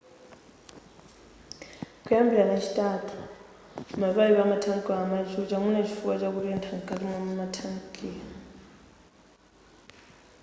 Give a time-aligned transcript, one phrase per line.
[2.03, 3.13] kuyambira lachitatu
[4.01, 8.09] mapayipi amathanki amachucha mwina chifukwa chakutetha nkati mwathanki